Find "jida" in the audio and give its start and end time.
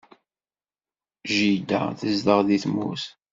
1.35-1.81